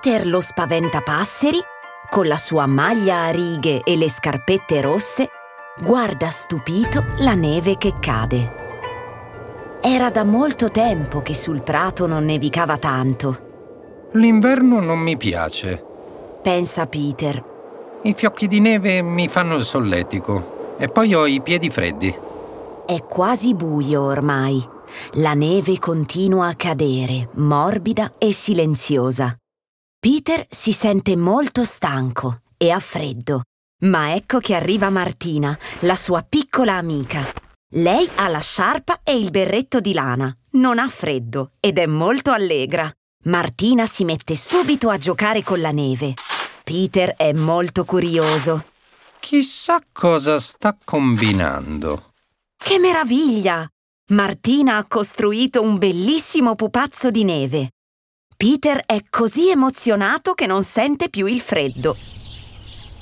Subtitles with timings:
[0.00, 1.58] Peter lo spaventapasseri,
[2.08, 5.28] con la sua maglia a righe e le scarpette rosse,
[5.82, 9.78] guarda stupito la neve che cade.
[9.82, 14.08] Era da molto tempo che sul prato non nevicava tanto.
[14.12, 15.84] L'inverno non mi piace.
[16.40, 17.44] Pensa Peter.
[18.02, 22.14] I fiocchi di neve mi fanno il solletico e poi ho i piedi freddi.
[22.86, 24.66] È quasi buio ormai.
[25.16, 29.34] La neve continua a cadere, morbida e silenziosa.
[30.00, 33.42] Peter si sente molto stanco e ha freddo.
[33.80, 37.30] Ma ecco che arriva Martina, la sua piccola amica.
[37.74, 42.30] Lei ha la sciarpa e il berretto di lana, non ha freddo ed è molto
[42.30, 42.90] allegra.
[43.24, 46.14] Martina si mette subito a giocare con la neve.
[46.64, 48.68] Peter è molto curioso.
[49.18, 52.12] Chissà cosa sta combinando.
[52.56, 53.68] Che meraviglia!
[54.12, 57.68] Martina ha costruito un bellissimo pupazzo di neve.
[58.40, 61.94] Peter è così emozionato che non sente più il freddo.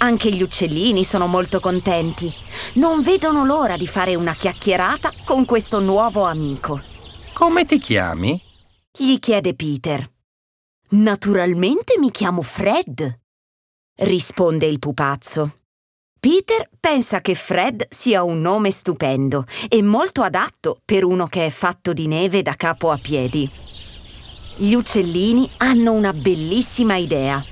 [0.00, 2.30] Anche gli uccellini sono molto contenti.
[2.74, 6.82] Non vedono l'ora di fare una chiacchierata con questo nuovo amico.
[7.32, 8.38] Come ti chiami?
[8.94, 10.06] Gli chiede Peter.
[10.90, 13.20] Naturalmente mi chiamo Fred,
[14.00, 15.54] risponde il pupazzo.
[16.20, 21.50] Peter pensa che Fred sia un nome stupendo e molto adatto per uno che è
[21.50, 23.50] fatto di neve da capo a piedi.
[24.56, 27.44] Gli uccellini hanno una bellissima idea.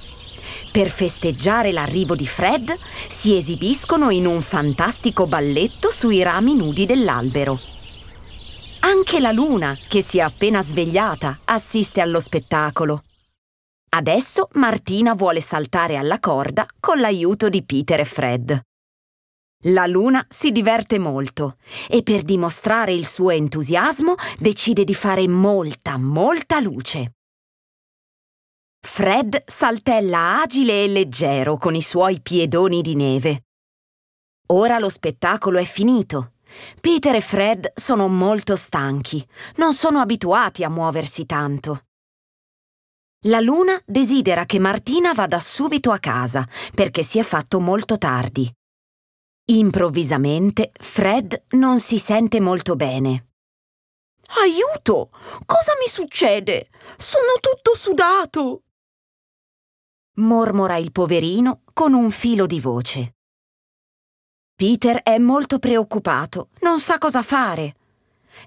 [0.71, 2.77] Per festeggiare l'arrivo di Fred
[3.09, 7.59] si esibiscono in un fantastico balletto sui rami nudi dell'albero.
[8.81, 13.03] Anche la luna, che si è appena svegliata, assiste allo spettacolo.
[13.93, 18.61] Adesso Martina vuole saltare alla corda con l'aiuto di Peter e Fred.
[19.65, 25.99] La luna si diverte molto e per dimostrare il suo entusiasmo decide di fare molta,
[25.99, 27.17] molta luce.
[28.81, 33.45] Fred saltella agile e leggero con i suoi piedoni di neve.
[34.53, 36.33] Ora lo spettacolo è finito.
[36.81, 39.25] Peter e Fred sono molto stanchi,
[39.57, 41.83] non sono abituati a muoversi tanto.
[43.27, 48.51] La luna desidera che Martina vada subito a casa perché si è fatto molto tardi.
[49.47, 53.29] Improvvisamente Fred non si sente molto bene.
[54.43, 55.11] Aiuto!
[55.45, 56.69] Cosa mi succede?
[56.97, 58.63] Sono tutto sudato!
[60.21, 63.15] mormora il poverino con un filo di voce.
[64.55, 67.77] Peter è molto preoccupato, non sa cosa fare.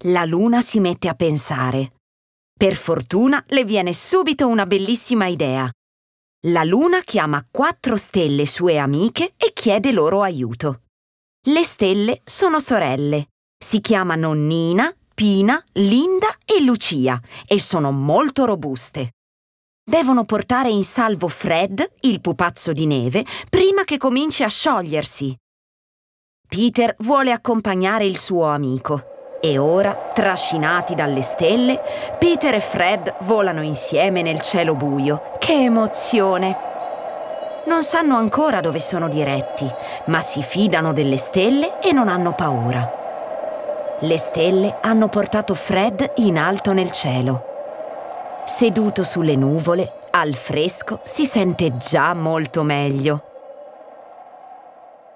[0.02, 1.94] La luna si mette a pensare.
[2.56, 5.70] Per fortuna le viene subito una bellissima idea.
[6.48, 10.83] La luna chiama quattro stelle sue amiche e chiede loro aiuto.
[11.48, 13.28] Le stelle sono sorelle.
[13.62, 19.12] Si chiamano Nina, Pina, Linda e Lucia e sono molto robuste.
[19.84, 25.36] Devono portare in salvo Fred, il pupazzo di neve, prima che cominci a sciogliersi.
[26.48, 29.38] Peter vuole accompagnare il suo amico.
[29.42, 31.82] E ora, trascinati dalle stelle,
[32.18, 35.34] Peter e Fred volano insieme nel cielo buio.
[35.40, 36.72] Che emozione!
[37.66, 39.70] Non sanno ancora dove sono diretti,
[40.06, 43.02] ma si fidano delle stelle e non hanno paura.
[44.00, 47.52] Le stelle hanno portato Fred in alto nel cielo.
[48.46, 53.24] Seduto sulle nuvole, al fresco, si sente già molto meglio.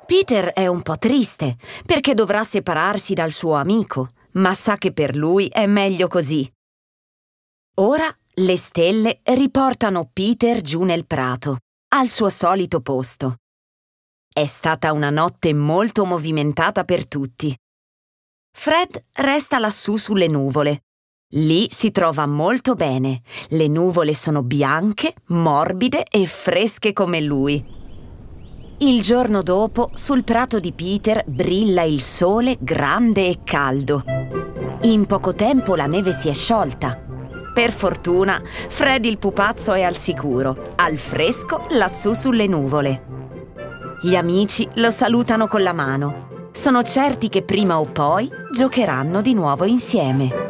[0.06, 4.07] Peter è un po' triste perché dovrà separarsi dal suo amico
[4.38, 6.50] ma sa che per lui è meglio così.
[7.80, 8.07] Ora
[8.40, 11.57] le stelle riportano Peter giù nel prato,
[11.90, 13.38] al suo solito posto.
[14.31, 17.56] È stata una notte molto movimentata per tutti.
[18.52, 20.84] Fred resta lassù sulle nuvole.
[21.31, 23.22] Lì si trova molto bene.
[23.50, 27.75] Le nuvole sono bianche, morbide e fresche come lui.
[28.80, 34.04] Il giorno dopo, sul prato di Peter brilla il sole grande e caldo.
[34.81, 37.06] In poco tempo la neve si è sciolta.
[37.57, 43.04] Per fortuna, Fred il pupazzo è al sicuro, al fresco lassù sulle nuvole.
[44.00, 46.50] Gli amici lo salutano con la mano.
[46.51, 50.46] Sono certi che prima o poi giocheranno di nuovo insieme.